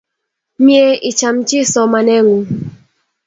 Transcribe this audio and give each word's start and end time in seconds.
Mye 0.63 0.85
icham 1.09 1.37
chi 1.47 1.59
somanet 1.71 2.21
ng'ung' 2.25 2.47